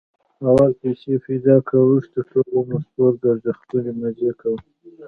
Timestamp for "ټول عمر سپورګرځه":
2.29-3.51